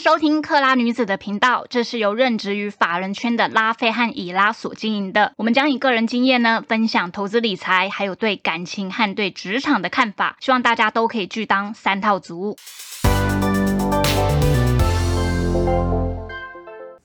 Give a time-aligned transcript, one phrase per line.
[0.00, 5.34] 收听克拉女子的频道，这是由任职于法人圈的拉菲和以拉所经营的。
[5.36, 12.56] 我们将以个人经验呢，分享投资理财，还有对感情和对职场的看法，希望大家都可以去当三套族。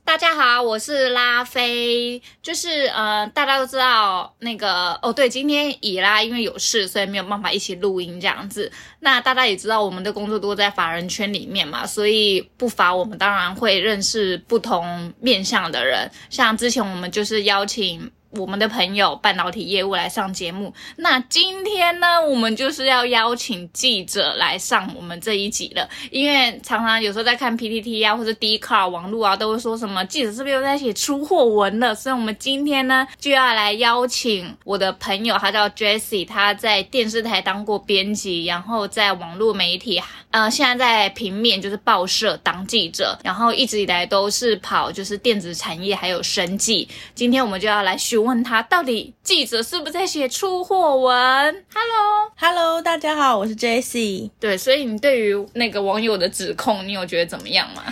[0.05, 8.71] 大家好，我是拉菲，就是呃，大家都知道那个哦，对，今天以拉因为有事，所以没有办法一起录音这样子。
[8.99, 18.09] 那大家也知道，我们的工作都在法人圈里面嘛，所以不乏我们当然会认识不同面向的人，像之前我们就是邀请。
[18.38, 25.88] 我们的朋友半导体业务来上节目，那今天呢，我们就是要邀请记者来上我们这一集了。
[26.11, 31.94] 因为常常有时候在看 PTT 啊，或者 d c a r 网络啊，都会说什么记者是不是又在写出货文了？
[31.95, 46.88] 所以，我们今天呢，就要来邀请我的朋友，他叫 Jessie，他在电视台当过编辑，然后在网络媒体，呃，现在在平面就是报社当记者，然后一直以来都是跑就是电子产业还有生计。
[47.13, 51.14] 今天我们就要来询问他，到底记者是不是在写出货文
[51.72, 54.31] ？Hello，Hello，大家好，我是 Jessie。
[54.40, 57.84] 对，所以你对于那个网友的指控，你有觉得怎么样吗？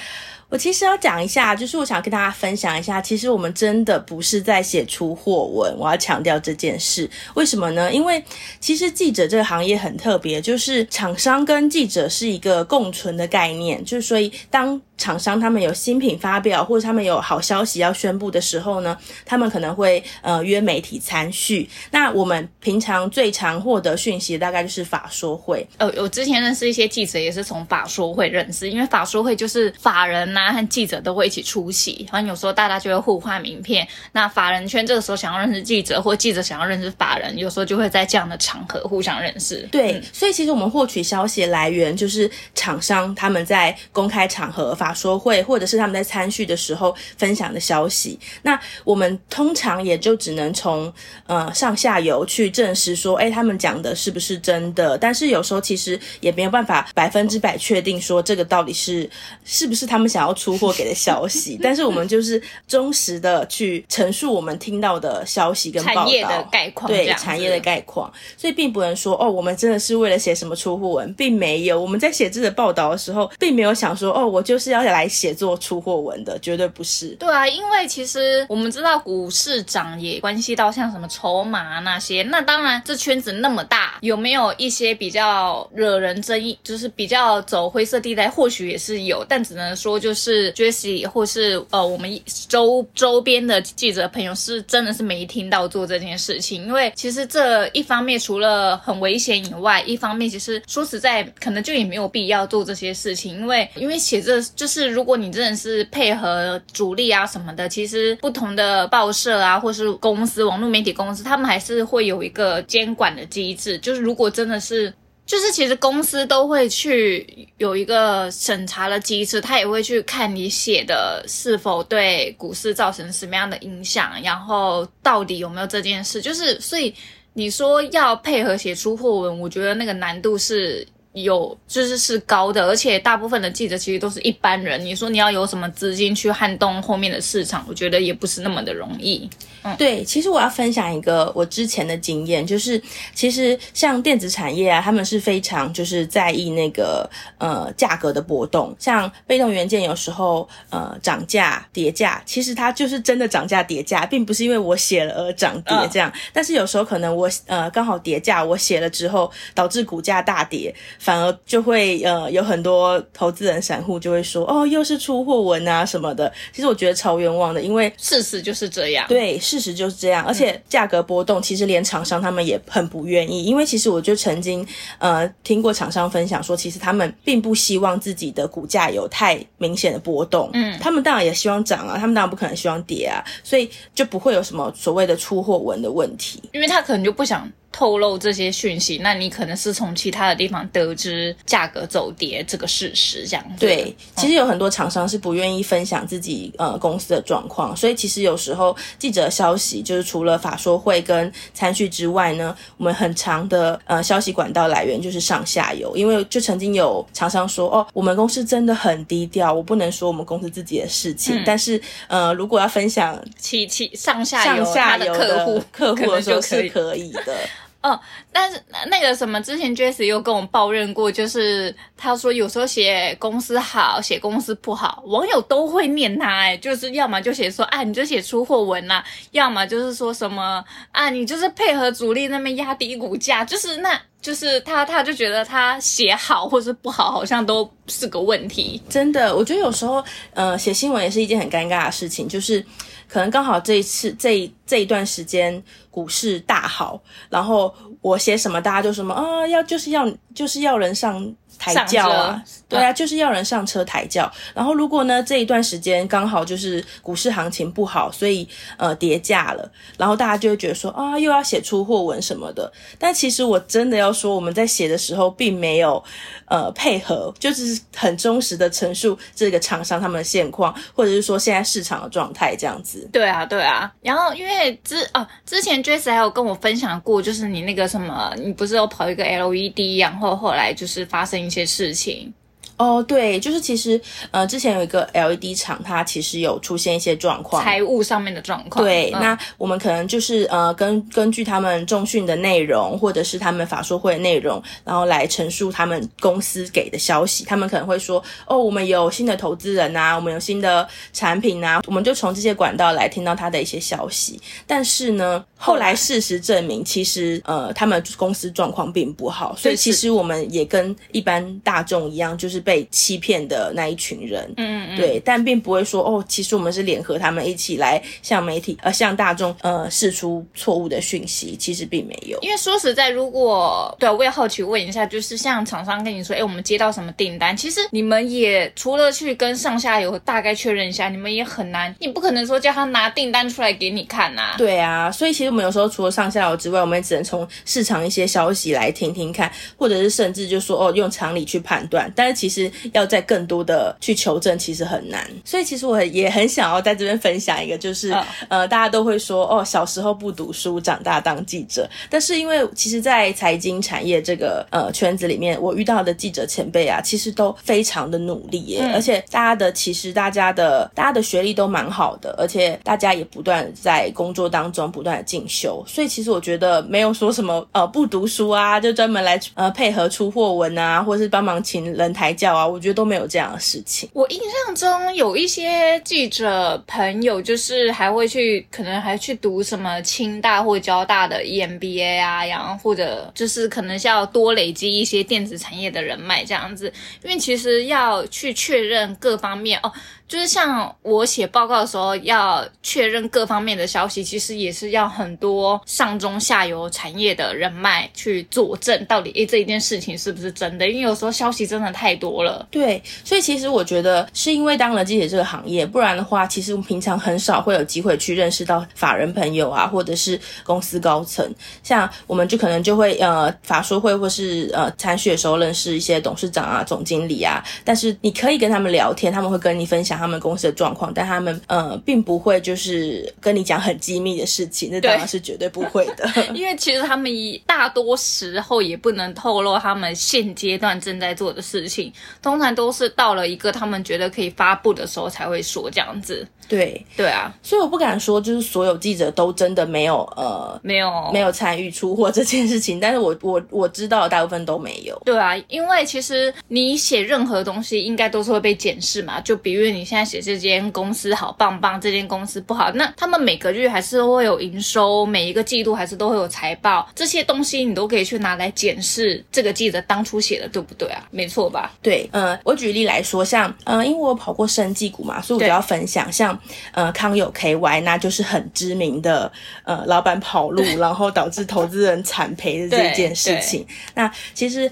[0.54, 5.76] 我其实要讲一下，就是我想跟大家分享一下，其实我们真的不是在写出货文。
[5.80, 7.92] 我要强调这件事，为什么呢？
[7.92, 8.24] 因为
[8.60, 14.80] 其实记者这个行业很特别，就是厂商跟记者是一个共存的概念，就是所以当。
[14.96, 21.68] 厂商他们有新品发表，或者他们有好消息要宣布的时候呢，他们可能会呃约媒体参叙。
[21.90, 25.68] 那我们平常最常获得讯息大概就是法说会。
[25.78, 33.88] 呃，我之前认识一些记者也是从法说会认识，因为法说会就是法人呐和记者都会一起出席，然后有时候大家就会互换名片。
[34.14, 39.68] 那法人圈这个时候想要认识记者，或记者想要认识法人，有时候就会在这样的场合互相认识。
[39.72, 44.92] 对，所以其实我们获取消息来源就是厂商他们在公开场合法。
[44.94, 50.94] 说会，或者是他们在参叙的时候分享的消息，那我们通常也就只能从
[51.26, 54.98] 呃上下游去证实说，哎，他们讲的是不是真的？
[54.98, 59.10] 但是有时候其实也没有办法百分之百确定说这个到底是
[59.44, 61.60] 是不是他们想要出货给的消息。
[61.64, 71.82] 但是我们就是忠实的去陈述我们听到的消息跟报道概况，对产业的概况，所以并不能说哦，我们真的是为了写什么出货文，并没有。
[71.82, 74.84] 我们在写这个报道的时候，并没有想说哦，我就是要。
[74.84, 77.08] 来写作出货文的绝对不是。
[77.16, 82.22] 对啊，因为其实我们知道股市涨也关系到像什么筹码那些。
[82.24, 88.30] 那当然，这圈子那么大，有没有一些比较惹人争议，就是比较走灰色地带？
[88.30, 96.66] 或许也是有，但只能说就是就是 Jessie 或是呃我们周周边的记者朋友是真的是没听到做这件事情。
[96.66, 103.36] 因为其实这一方面除了很危险以外，一方面其实说实在，可能就也没有必要做这些事情。
[103.40, 104.84] 因为因为写这就是。
[104.94, 113.76] 如果你真的是配合主力啊什么的，其实不同的报社啊，或是公司、网络媒体公司，他们还是会有一个监管的机制。
[113.80, 114.94] 就是如果真的是，
[115.26, 126.22] 就是其实公司都会去有一个审查的机制，他也会去看你写的是否对股市造成什么样的影响，然后到底有没有这件事。
[126.22, 126.94] 就是所以
[127.34, 130.88] 你说要配合写出货文，我觉得那个难度是。
[131.14, 134.84] 有就是是高的，而且大部分的记者其实都是一般人。
[134.84, 139.30] 你说你要有什么资金去撼动后面的市场，我觉得也不是那么的容易。
[139.78, 142.82] 对，其实我要分享一个我之前的经验，就是
[143.16, 156.12] 其实像电子产业啊，他们是非常就是在意那个呃价格的波动，像被动元件有时候呃涨价跌价，其实它就是真的涨价跌价，并不是因为我写了而涨跌这样。
[156.34, 166.30] 但是有时候可能我呃刚好跌价，我写了之后导致股价大跌，反而就会呃有很多投资人散户就会说哦又是出货文啊什么的。
[166.52, 169.06] 其实我觉得超冤枉的，因为事实就是这样。
[169.08, 169.40] 对。
[169.54, 174.66] 事实就是这样，而且价格波动，其实连厂商他们也很不愿意，因为其实我就曾经
[174.98, 187.48] 呃听过厂商分享说，其实他们并不希望自己的股价有太明显的波动，嗯，他们当然也希望涨啊，他们当然不可能希望跌啊，所以就不会有什么所谓的出货文的问题，因为他可能就不想。
[187.74, 193.94] 透露这些讯息，那你可能是从其他的地方得知价格走跌这个事实，这样对。
[194.16, 217.36] 其实有很多厂商是不愿意分享自己呃公司的状况，所以其实有时候记者消息就是除了法说会跟参叙之外呢，我们很长的呃消息管道来源就是上下游，因为就曾经有厂商说哦，我们公司真的很低调，我不能说我们公司自己的事情，但是呃如果要分享其其上下上下游的客户客户的时候是可以的。
[217.84, 218.00] 哦，
[218.32, 230.64] 但是那个什么，之前 Jesse 又跟我抱怨过，就是他说有时候写公司好，写公司不好，网友都会念他，哎，就是要么就写说，啊，你就写出货文啦，要么就是说什么，
[230.94, 238.82] 啊，你就是配合主力那边压低股价，就是那，就是他，他就觉得他写好或是不好，好像都是个问题。
[238.90, 240.04] 真的，我觉得有时候，
[240.34, 242.66] 呃，写新闻也是一件很尴尬的事情，就是
[243.08, 245.64] 可能刚好这一次这这一段时间。
[245.94, 247.00] 股市大好，
[247.30, 247.72] 然后
[248.02, 254.32] 我写什么，大家就什么啊，要就是要就是要人上抬轿啊，对啊，就是要人上车抬轿。
[254.56, 258.48] 然后如果呢这一段时间刚好就是股市行情不好，所以
[258.78, 262.72] 呃跌价了，然后大家就会觉得说啊，又要写出货文什么的。
[262.98, 266.04] 但其实我真的要说，我们在写的时候并没有
[266.48, 273.08] 呃配合，就是很忠实的陈述这个厂商他们的现况，或者是说现在市场的状态这样子。
[273.12, 273.92] 对啊，对啊。
[274.02, 275.74] 然后因为之啊之前。
[275.84, 282.34] Jesse 还有跟我分享过，就是你那个什么，你不是有跑一个 LED，然后后来就是发生一些事情。
[282.78, 284.00] 哦，对，就是其实
[284.32, 288.84] 呃，之前有一个 LED 厂，它其实有出现一些状况，财务上面的状况。
[288.84, 297.46] 对，那我们可能就是呃，根根据他们重讯的内容，或者是他们法说会的内容，然后来陈述他们公司给的消息。
[297.46, 304.40] 他们可能会说，哦，我们有新的投资人啊，我们有新的产品啊，我们就从这些管道来听到他的一些消息。
[304.66, 312.88] 但是呢，后来事实证明，其实呃，他们公司状况并不好，所以其实我们也跟一般大众一样，就是被。
[313.04, 322.38] 欺骗的那一群人，嗯嗯，对，但并不会说哦，其实我们是联合他们一起来向媒体呃向大众呃释出错误的讯息，其实并没有。
[322.42, 334.56] 因为说实在，如果对我也好奇问一下，就是像厂商跟你说，哎，我们接到什么订单，其实你们也除了去跟上下游大概确认一下，你们也很难，你不可能说叫他拿订单出来给你看呐。
[334.58, 342.53] 对啊，所以其实我们有时候除了上下游之外，我们也只能从市场一些消息来听听看，或者是甚至就说哦，用常理去判断，但是其实。
[342.94, 345.26] 要在更多的去求证，其实很难。
[345.46, 348.16] 所以其实我也很想要在这边分享一个，就是
[348.48, 351.90] 呃，大家都会说哦，小时候不读书，长大当记者。
[352.10, 358.92] 但是因为其实，在财经产业这个呃圈子里面，我遇到的记者前辈啊，其实都非常的努力耶。
[358.94, 365.84] 而且大家的其实大家的大家的学历都蛮好的，而且大家也不断在工作当中不断的进修。
[365.88, 374.10] 所以其实我觉得没有说什么呃不读书啊，就专门来呃配合出货文啊，或是帮忙请人抬啊，我觉得都没有这样的事情。
[374.14, 386.92] 我印象中有一些记者朋友，就是还会去，可能还去读什么清大或交大的 EMBA 啊，然后或者就是可能是要多累积一些电子产业的人脉这样子。
[387.24, 389.92] 因为其实要去确认各方面哦。
[390.34, 400.90] 就是像我写报告的时候，要确认各方面的消息，其实也是要很多上中下游产业的人脉去佐证，到底诶这一件事情是不是真的？
[400.90, 402.68] 因为有时候消息真的太多了。
[402.72, 411.48] 对，所以其实我觉得是因为当了记者这个行业，不然的话，其实我们平常很少会有机会去认识到法人朋友啊，或者是公司高层。
[411.84, 420.23] 像我们就可能就会呃法说会或是呃参选的时候认识一些董事长啊、总经理啊，但是你可以跟他们聊天，他们会跟你分享。
[420.24, 426.26] 他们公司的状况，但他们呃并不会就是跟你讲很机密的事情，那当然是绝对不会的。
[426.56, 427.30] 因为其实他们
[427.66, 436.48] 大多时候也不能透露他们现阶段正在做的事情，通常都是到了一个他们觉得可以发布的时候才会说这样子。
[436.70, 445.22] 对对啊，所以我不敢说就是所有记者都真的没有呃没有没有参与出货这件事情，但是我我我知道大部分都没有。
[445.26, 450.13] 对啊，因为其实你写任何东西应该都是会被检视嘛，就比如你。
[450.14, 461.28] 现在写这间公司好棒棒，这间公司不好，那他们每个月还是会有营收，每一个季度还是都会有财报，这些东西你都可以去拿来检视这个记者当初写的对不对啊？
[461.32, 461.92] 没错吧？
[462.00, 466.56] 对，嗯，我举例来说，像，呃，因为我跑过生技股嘛，所以我就要分享，像，
[466.92, 469.52] 呃，康友 KY，那就是很知名的，
[469.84, 473.84] 呃，老板跑路，然后导致投资人惨赔的这件事情。
[474.14, 474.92] 那其实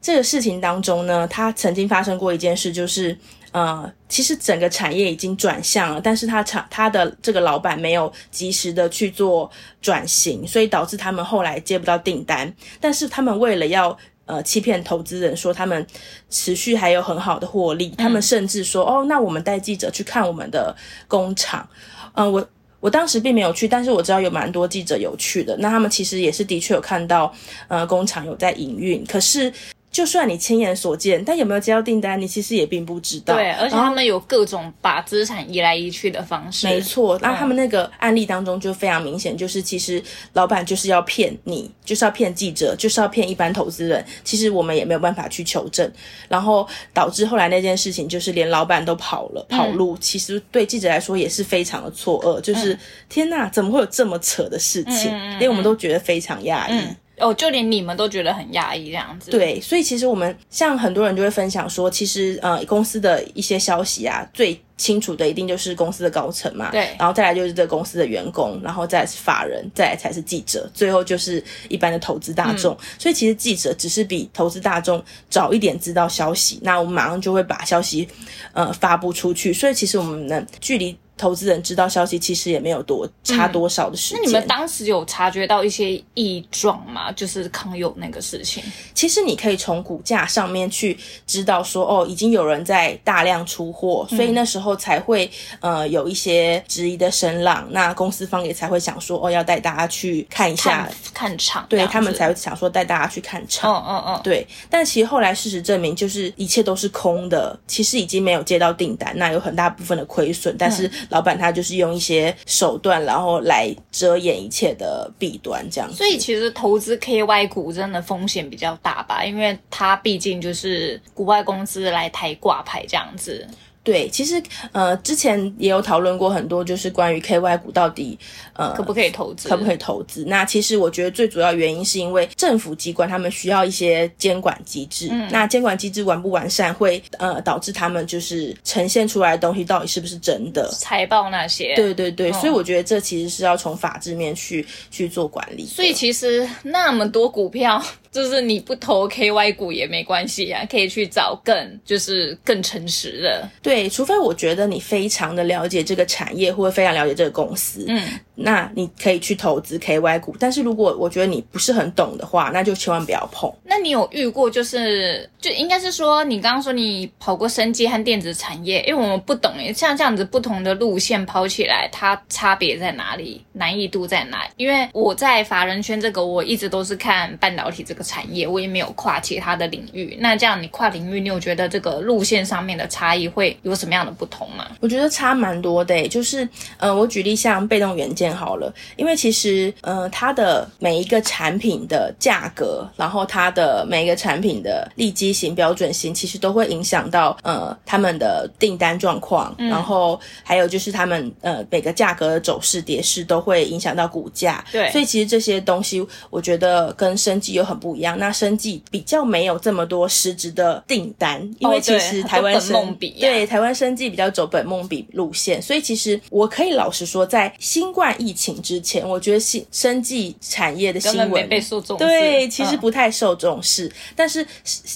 [0.00, 3.18] 这个事情当中呢，他曾经发生过一件事，就是。
[3.52, 9.50] 呃，其实整个产业已经转向了，但是他厂他的这个老板没有及时的去做
[9.82, 12.54] 转型，所以导致他们后来接不到订单。
[12.80, 15.84] 但是他们为了要呃欺骗投资人，说他们
[16.28, 20.72] 持续还有很好的获利，他们甚至说哦，那我们带记者去看我们的
[21.08, 21.68] 工厂。
[22.14, 25.56] 嗯，我我当时并没有去，但是我知道有蛮多记者有去的。
[25.58, 27.34] 那他们其实也是的确有看到
[27.66, 29.52] 呃工厂有在营运，可是。
[29.90, 33.34] 就算你亲眼所见，但有没有接到订单，你其实也并不知道。
[33.34, 36.68] 对，而且他们有各种把资产移来移去的方式。
[36.68, 40.00] 没错，那他们那个案例当中就非常明显，就是其实
[40.34, 44.04] 老板就是要骗你，就是要骗记者，就是要骗一般投资人。
[44.22, 45.90] 其实我们也没有办法去求证，
[46.28, 49.98] 然后导致后来那件事情就是连老板都跑了跑路。
[50.00, 52.78] 其实对记者来说也是非常的错愕，就是
[53.08, 55.10] 天哪，怎么会有这么扯的事情？
[55.40, 56.80] 连我们都觉得非常压抑。
[57.20, 59.30] 哦，就连你们都觉得很压抑这样子。
[59.30, 66.70] 对，所以其实我们像很多人就会分享说，其实呃公司的一些消息啊，最清楚的一定就是公司的高层嘛。
[66.70, 66.88] 对。
[66.98, 72.76] 然后再来就是这公司的员工，然后再是法人，再来才是记者，最后就是一般的投资大众。
[72.98, 78.08] 所以其实记者只是比投资大众早一点知道消息，那我们马上就会把消息
[78.52, 79.52] 呃发布出去。
[79.52, 80.96] 所以其实我们能距离。
[81.20, 84.22] 投资人知道消息其实也没有多差多少的时间。
[84.22, 87.12] 那你们当时有察觉到一些异状吗？
[87.12, 88.62] 就是康友那个事情。
[88.94, 90.96] 其实你可以从股价上面去
[91.26, 97.68] 知道说，哦，已经有人在大量出货，所以那时候才会呃有一些质疑的声浪。
[97.70, 103.70] 那公司方也才会想说，哦，要带大家去看一下看场，对他们才会想说带大家去看场。
[103.70, 104.46] 嗯嗯嗯，对。
[104.70, 110.90] 但其实后来事实证明，就是一切都是空的，其实已经没有接到订单，那有很大部分的亏损，但是。
[111.10, 115.92] 老板他就是用一些手段，然后来遮掩一切的弊端，这样。
[115.92, 123.46] 所以其实投资 KY 股真的风险比较大吧，因为它毕竟就是国外公司来台挂牌这样子。
[123.90, 128.16] 对，其实呃，之前也有讨论过很多，就是关于 KY 股到底
[128.52, 130.24] 呃可不可以投资，可不可以投资？
[130.28, 140.70] 那其实我觉得最主要原因是因为政府机关他们需要一些监管机制，那监管机制完不完善，会呃导致他们就是呈现出来的东西到底是不是真的？
[140.70, 141.74] 财报那些？
[141.74, 145.66] 对对对，所以我觉得这其实是要从法制面去去做管理。
[145.66, 147.82] 所以其实那么多股票。
[148.12, 153.48] 就是你不投 KY 股也没关系啊，可以去找更就是更诚实的。
[153.62, 158.02] 对，除非我觉得你非常的了解这个产业，或者非常了解这个公司，嗯，
[158.34, 160.34] 那你可以去投资 KY 股。
[160.40, 163.48] 但是如果我觉得你不是很懂的话，那就千万不要碰。
[163.64, 173.40] 那你有遇过就是就应该是说你刚刚说你跑过生技和电子产业，因为我们不懂诶，像这样子不同的路线跑起来，它差别在哪里？
[173.52, 174.44] 难易度在哪？
[174.56, 177.99] 因为我在法人圈这个，我一直都是看半导体这个。
[178.02, 184.66] 产业我也没有跨其他的领域，那这样你跨领域，你有觉得这个路线上面的差异会有什么样的不同吗？
[184.80, 204.64] 我觉得差蛮多的，就是呃，我举例像被动元件好了，因为其实呃，它的每一个产品的价格，然后它的每一个产品的利基型、标准型，其实都会影响到呃他们的订单状况，然后还有就是他们呃每个价格的走势、跌势都会影响到股价。
[204.72, 207.89] 对，所以其实这些东西，我觉得跟生计有很不。
[207.90, 223.90] 不一样，那生计比较没有这么多实质的订单，因为其实台湾生对台湾生计比较走本梦比路线，所以其实我可以老实说，在新冠疫情之前，我觉得新生计产业的新闻被受重视，对，其实不太受重视。
[224.14, 224.46] 但是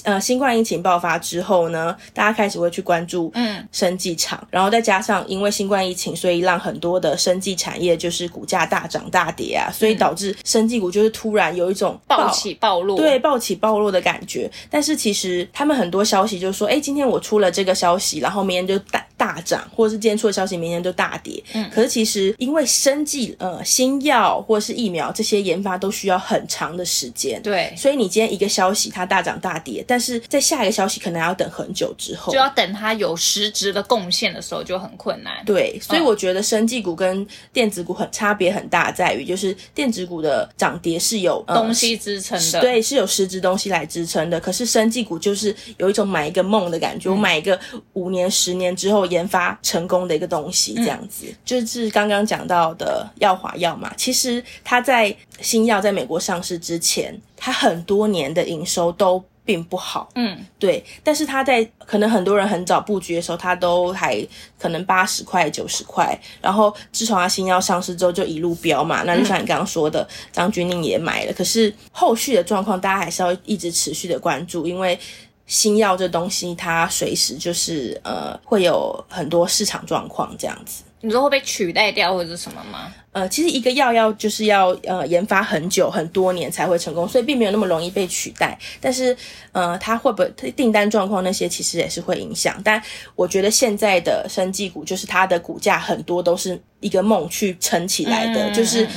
[0.03, 12.84] 呃，新冠疫情爆发之后呢，大家开始会去关注嗯生计厂，然后再加上因为新冠疫情，所以让很多的生计产业就是股价大涨大跌啊，所以导致生计股就是突然有一种暴起暴。
[12.95, 14.51] 对，暴起暴落的感觉。
[14.69, 21.43] 但是其实他们很多消息就是说，哎，今天我出了这个消息，然后明天就大大涨，或者是今天出的消息，明天就大跌。
[21.53, 27.41] 嗯，可是其实因为生计、呃新药或者是疫苗这些研发都需要很长的时间。
[27.41, 35.43] 对，所以你今天一个消息它大涨大跌，但是在下一个消息可能要等很久之后，就要等它有实质的贡献的时候就很困难。
[35.45, 42.61] 对，所以我觉得生技股跟电子股很差别很大，在于就是电子股的涨跌是有东西支撑的。
[42.61, 42.85] 对。
[42.85, 47.59] 是有实质东西来支撑的，可是生技股就是有一种买一个梦的感觉，我买一个
[47.93, 51.25] 五年、十年之后研发成功的一个东西，这样子。
[51.43, 59.23] 就是刚刚讲到的药华药嘛，其实它在新药在美国上市之前，它很多年的营收都。
[59.47, 74.99] 并不好，嗯，对，但是它在可能很多人很早布局的时候，它都还可能八十块、九十块，然后自从它新药上市之后就一路飙嘛，那就像你刚刚说的，张钧甯也买了，可是后续的状况大家还是要一直持续的关注，因为
[75.47, 80.83] 新药这东西它随时就是呃会有很多市场状况这样子。
[81.01, 82.91] 你说会被取代掉或者什么吗？
[83.11, 88.57] 呃，其实一个药要就是要呃研发很久很多年才会成功，所以并没有那么容易被取代。
[88.81, 89.15] 但是
[89.51, 92.59] 呃，它会不会订单状况那些其实也是会影响。
[92.63, 92.81] 但
[93.15, 98.87] 我觉得现在的生技股就是它的股价很多都是一个梦去撑起来的，就是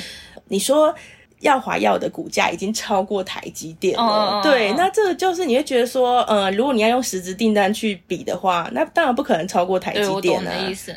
[0.46, 0.94] 你说。
[1.40, 4.40] 耀华药的股价已经超过台积电了。
[4.42, 10.52] 对，那这个就是你会觉得说，呃，如果你要用实质订单去比的话，那当然不可能超过台积电啊。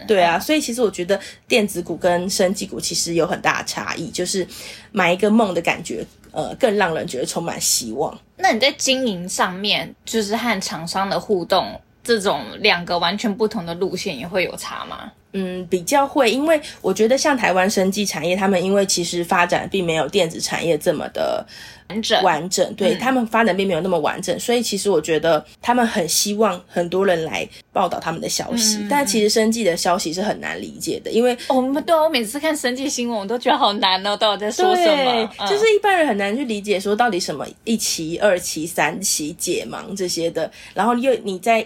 [0.08, 4.48] 对啊，所以其实我觉得电子股跟生技股其实有很大的差异，就是
[4.92, 8.18] 买一个梦的感觉，呃，更让人觉得充满希望。
[8.38, 15.12] 那你在经营上面，就是和厂商的互动，这种两个完全不同的路线也会有差吗？
[15.34, 21.46] 嗯，比较会，因为我觉得像台湾生技产业，他们因为其实发展并没有电子产业这么的
[21.88, 35.30] 完整，完整，对、嗯他们发展并没有那么完整，所以其实我觉得他们很希望很多人来报道他们的消息，嗯但其实生技的消息是很难理解的，因为哦我们对啊，我每次看生技新闻，我都觉得好难哦，到底在说什么？
[35.40, 41.66] 嗯就是一般人很难去理解说到底什么一期、二期、三期解盲这些的，然后又你在。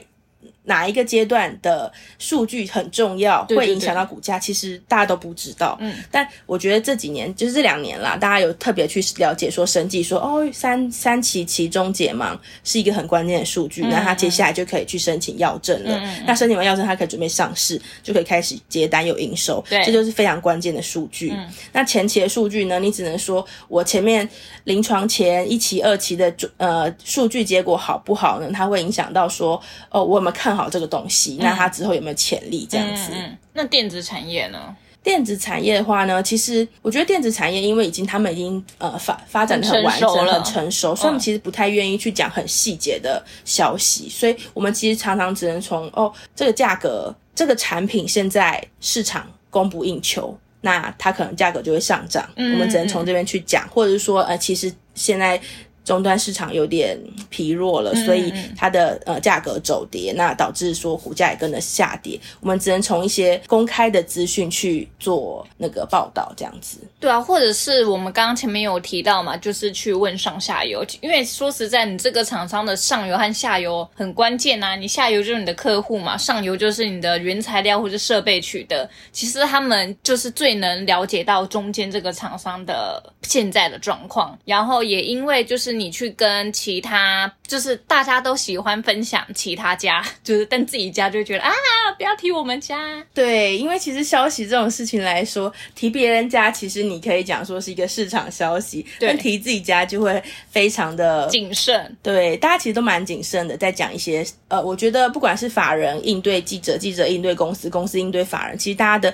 [0.65, 4.37] 哪一个阶段的数据很重要，对对会影响到股价？
[4.37, 5.77] 其实大家都不知道。
[5.79, 16.01] 嗯，但我觉得这几年，就是这两年啦，大家有特别去了解说，生计说哦，三三期期中解盲是一个很关键的数据，那他接下来就可以去申请药证了。
[16.25, 19.63] 那申请完药证，他可以准备上市，就可以开始接单有营收。
[19.69, 21.33] 对这就是非常关键的数据。
[21.71, 24.27] 那前期的数据呢，你只能说我前面
[24.63, 28.49] 临床前一期、二期的呃数据结果好不好呢？
[28.53, 31.37] 它会影响到说哦，我有没有看好这个东西？
[31.41, 32.65] 那它之后有没有潜力？
[32.69, 33.11] 这样子。
[33.53, 34.75] 那电子产业呢？
[35.03, 55.39] 电子产业的话呢，其实我觉得电子产业因为已经他们已经呃发发展的很完整、很成熟了很成熟，所以我们其实不太愿意去讲很细节的消息，所以我们其实常常只能从哦这个价格、这个产品现在市场供不应求，那它可能价格就会上涨，嗯我们只能从这边去讲，或者是说呃其实现在。
[55.85, 56.99] 终端市场有点
[57.29, 62.19] 疲弱了，所以它的呃价格走跌，那导致说股价也跟着下跌。
[62.41, 66.79] 我们只能从一些公开的资讯去做那个报道，这样子。
[66.99, 74.75] 对啊，或者是我们刚刚前面有提到嘛，就是去问上下游，因为说实在，你这个厂商的上游和下游很关键啊。
[74.75, 84.37] 你下游就是你的客户嘛，上游就是你的原材料或者设备取得，其实他们就是最能了解到中间这个厂商的现在的状况。
[84.45, 91.51] 然后也因为就是你去跟其他，就是大家都喜欢分享其他家， 就是但自己家就觉得啊，
[91.97, 93.03] 不要提我们家。
[93.13, 109.13] 对，因为其实消息这种事情来说，提别人家其实你可以讲说是一个市场消息，但提自己家就会非常的谨慎，对，大家其实都蛮谨慎的，在讲一些呃，我觉得不管是法人应对记者，记者应对公司，公司应对法人，其实大家的。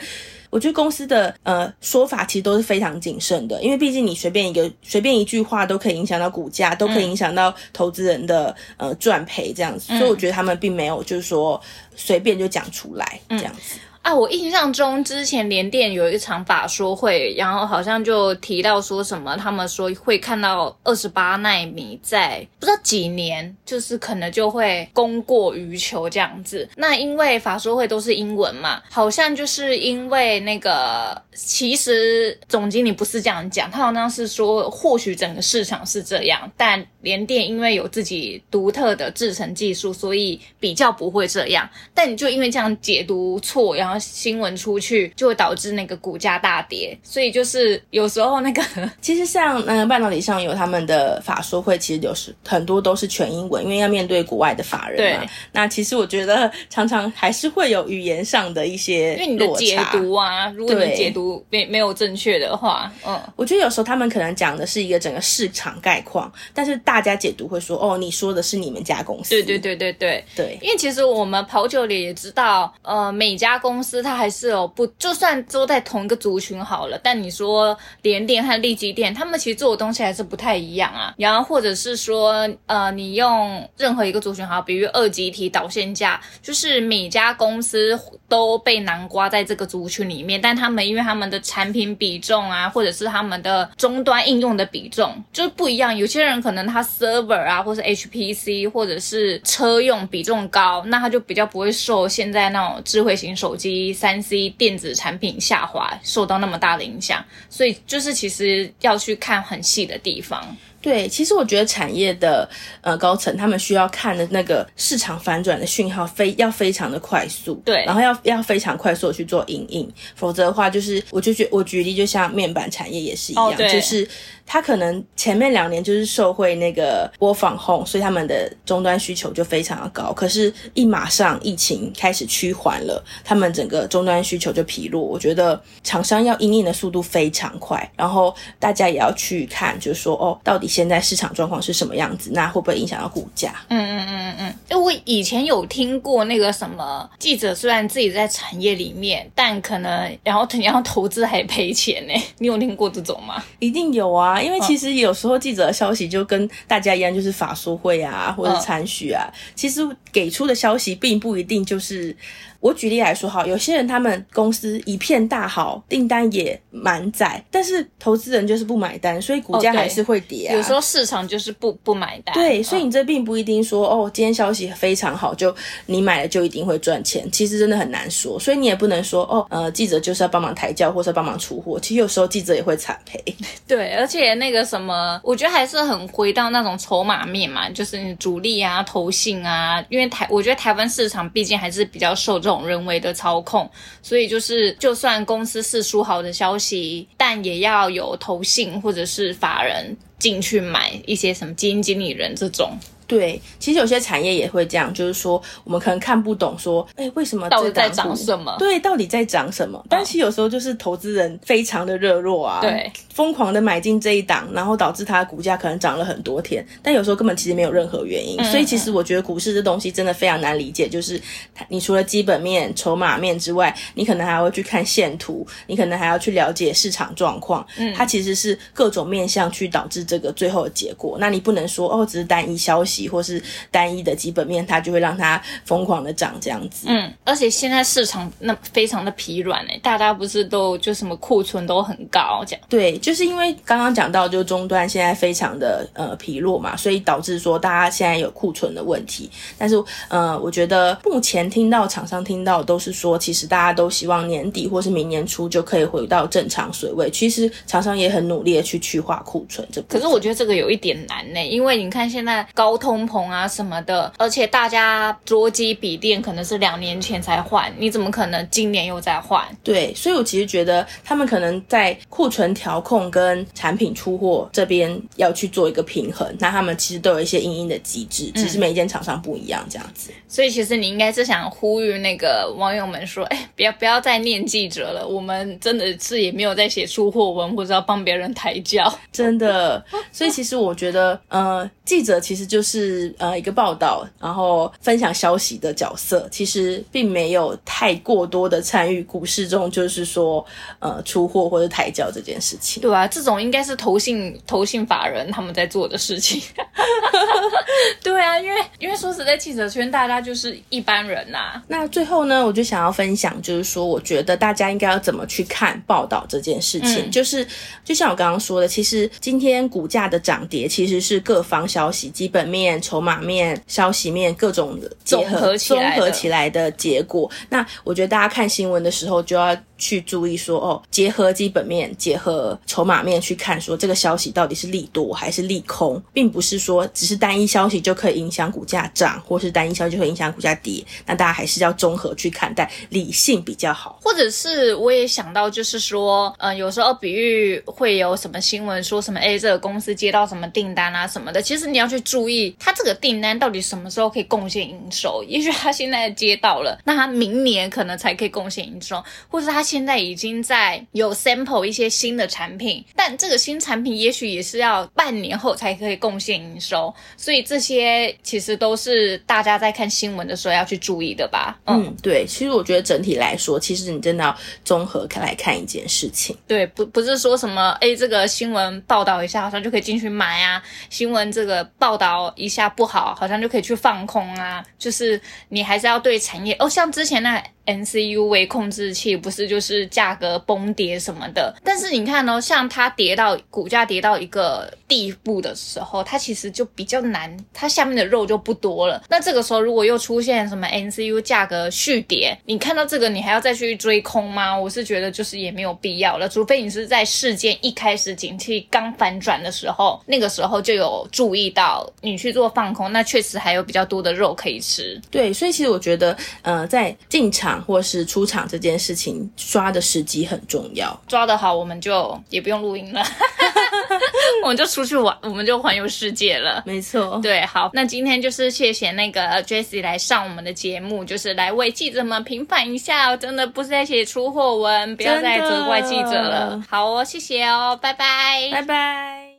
[0.51, 11.59] 我觉得公司的呃说法其实都是非常谨慎的，因为毕竟你随便一个随便一句话都可以影响到股价，都可以影响到投资人的呃赚赔这样子，所以我觉得他们并没有就是说
[11.95, 13.79] 随便就讲出来这样子。
[14.01, 26.67] 啊，我印象中之前联电有一场法说会，然后好像就提到说什么，他们说会看到二十八纳米在不知道几年，就是可能就会供过于求这样子。
[26.75, 41.69] 那因为法说会都是英文嘛，好像就是因为那个，其实总经理不是这样讲，他好像是说或许整个市场是这样，但联电因为有自己独特的制程技术，所以比较不会这样。
[41.93, 46.97] 但你就因为这样解读错，然后新闻出去，就会导致那个股价大跌。
[47.03, 48.63] 所以就是有时候那个
[49.01, 55.29] 其实像呃半导体上有他们的法说会，其实有时很多都是全英文，因为要面对国外的法人嘛对。
[55.51, 59.77] 那其实我觉得常常还是会有语言上的一些因为你的解。
[59.91, 69.31] 读啊，如果你解读没没有正确的话，嗯，我觉得有时候他们可能讲的是一个整个市场概况，但是大家解读会说，哦，你说的是你们家公司。
[69.31, 70.25] 对对对对对。
[70.35, 81.11] 对因为其实我们跑久了也知道，呃，每家公公司它还是有不，就算都在同一个族群好了，但你说联电和利基电，他们其实做的东西还是不太一样啊。
[81.17, 95.97] 然后或者是说，呃，你用任何一个族群好，比如二级体导线架，就是每家公司都被囊括在这个族群里面，但他们因为他们的产品比重啊，或者是他们的终端应用的比重就是不一样。
[95.97, 107.23] 有些人可能他 server 啊，或是 HPC 或者是车用比重高，那他就比较不会受现在那种智慧型手机、三 C 电子产品下滑受到那么大的影响。
[107.49, 110.55] 所以就是其实要去看很细的地方。
[110.81, 112.47] 对，其实我觉得产业的
[112.81, 124.07] 呃高层他们需要看的那个市场反转的讯号非要非常的快速，对然后要要非常快速的去做影印，否则的话就是我就觉我举例就像面板产业也是一样，哦就是
[124.45, 135.01] 它可能前面两年就是受惠那个播放后，所以他们的终端需求就非常的高，可是，一马上疫情开始趋缓了，他们整个终端需求就疲弱。
[135.01, 143.53] 我觉得厂商要应应的速度非常快，然后大家也要去看，就是说哦，到底现在市场状况是什么样子，那会不会影响到股价？
[143.67, 152.13] 嗯嗯嗯嗯嗯因为我以前有听过那个什么记者，虽然自己在产业里面，但可能然后然后投资还赔钱呢。
[152.37, 153.43] 你有听过这种吗？
[153.59, 159.81] 一定有啊，因为其实有时候记者的消息就跟大家一样，就是法说会啊，或者是参许啊，其实
[160.11, 162.15] 给出的消息并不一定就是。
[162.61, 170.53] 我举例来说哈，有些人他们公司一片大好，订单也满载，但是投资人就是不买单，所以股价还是会跌啊。
[170.61, 172.33] 有时候市场就是不不买单。
[172.35, 175.53] 对，所以嗯你这并不一定说哦，今天消息非常好，就
[175.87, 177.29] 你买了就一定会赚钱。
[177.31, 181.79] 其实真的很难说，所以你也不能说哦，呃，记者就是要帮忙抬轿或是帮忙出货。
[181.79, 183.23] 其实有时候记者也会惨赔。
[183.67, 193.69] 对，而且那个什么，我觉得还是很回到那种筹码面嘛，就是你主力啊、投信啊，因为台，我觉得台湾市场毕竟还是比较受这种人为的操控，
[194.01, 202.77] 所以就是就算公司是出好的消息，但也要有投信或者是法人进去买一些什么基金经理人这种，
[203.11, 208.55] 对，其实有些产业也会这样，就是说我们可能看不懂，说，哎，为什么到底在涨什么？
[208.57, 209.83] 对，到底在涨什么？
[209.89, 218.39] 但其实有时候就是投资人非常的热络啊，对，疯狂的买进这一档，然后导致它的股价可能涨了很多天，但有时候根本其实没有任何原因。
[218.39, 221.21] 嗯所以其实我觉得股市这东西真的非常难理解，就是
[221.53, 231.17] 它你除了基本面、筹码面之外，你可能还会去看线图，你可能还要去了解市场状况，嗯，它其实是各种面向去导致这个最后的结果。
[231.19, 236.87] 那你不能说哦，只是单一消息或是单一的基本面，它就会让它疯狂的涨这样子。
[236.89, 242.61] 嗯，而且现在市场那非常的疲软哎，大家不是都就什么库存都很高这样。
[242.67, 249.29] 对，就是因为刚刚讲到，就终端现在非常的呃疲弱嘛，所以导致说大家现在有库存的问题。
[249.57, 257.09] 但是呃，我觉得目前听到厂商听到都是说，其实大家都希望年底或是明年初就可以回到正常水位。
[257.11, 259.81] 其实厂商也很努力的去去化库存这。
[259.83, 269.45] 可是我觉得这个有一点难呢，因为你看现在高通膨啊什么的，而且大家桌机笔电可能是两年前才换，你怎么可能今年又在换？
[269.63, 276.27] 对，所以我其实觉得他们可能在库存调控跟产品出货这边要去做一个平衡。
[276.39, 280.11] 那他们其实都有一些因应的机制，只是每一间厂商不一样这样子。
[280.27, 288.91] 所以其实你应该是想呼吁那个网友们说， 哎，不要不要再念记者了，我们真的是也没有在写出货文或者要帮别人抬轿。
[289.11, 292.80] 真的，所以其实我觉得，呃，记者其实就是
[293.17, 300.45] 呃一个报道，然后分享消息的角色，其实并没有太过多的参与股市中，就是说
[300.79, 302.81] 呃出货或者抬轿这件事情。
[302.81, 306.41] 对啊，这种应该是投信投信法人他们在做的事情。
[308.03, 317.07] 对啊，因为因为说实在，记者圈大家就是一般人呐、那最后呢，我就想要分享，就是说，我觉得大家应该要怎么去看报道这件事情。
[317.07, 317.45] 嗯就是
[317.83, 327.29] 就像我刚刚说的，其实今天股价的涨跌其实是各方消息、基本面、筹码面、消息面各种的结合综合起来的结果。
[327.49, 340.85] 那我觉得大家看新闻的时候就要去注意说，哦，结合基本面、结合筹码面去看，说这个消息到底是利多还是利空，并不是说只是单一消息就可以影响股价涨，或是单一消息就会影响股价跌。
[341.07, 343.99] 那大家还是要综合去看待，理性比较好。
[344.03, 355.23] 或者是我也想到，就是说，嗯、有时候比喻会有什么新闻说什么，哎，这个公司接到什么订单啊什么的，其实你要去注意，它这个订单到底什么时候可以贡献营收？
[355.27, 371.57] 也许他现在接到了，那他明年可能才可以贡献营收，或是他现在已经在有 sample 一些新的产品，但这个新产品也许也是要半年后才可以贡献营收，所以这些其实都是大家在看新闻的时候要去注意的吧？
[371.63, 376.35] 嗯嗯，对，其实我觉得整体来说，其实你真的要综合看来看一件事情。
[376.45, 384.61] 对，不不是说什么哎，这个新闻报道一下，好像就可以进去买啊；新闻这个报道一下不好，好像就可以去放空啊。
[384.77, 391.55] 就是你还是要对产业哦，像之前那 N C U V 控制器，不是就是价格崩跌什么的。
[391.63, 399.01] 但是你看哦，像它跌到股价跌到一个地步的时候，它其实就比较难，它下面的肉就不多了。
[399.07, 404.53] 那这个时候如果又出现什么 NCU 价格续跌，你看到这个你还要再去追空吗？
[404.53, 415.01] 我是觉得就是也没有必要了，除非你是在事件一开始景气刚反转的时候，那个时候就有注意到你去做放空，那确实还有比较多的肉可以吃。
[415.09, 421.01] 对，所以其实我觉得，呃，在进场或是出场这件事情，抓的时机很重要。
[421.07, 423.01] 抓得好，我们就也不用录音了，
[424.43, 426.63] 我们就出去玩，我们就环游世界了。
[426.65, 436.63] 没错，对，好，那今天就是谢谢那个 Jessie 来上我们的节目，就是来为记者们平反一下，真的不是在写出货文，不要再责怪记者了。
[436.69, 439.30] 好哦，谢谢哦，拜拜，拜拜。